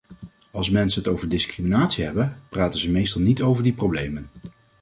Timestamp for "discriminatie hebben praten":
1.29-2.79